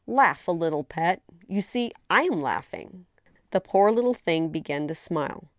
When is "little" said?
0.51-0.83, 3.91-4.15